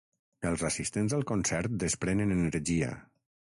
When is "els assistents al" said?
0.51-1.25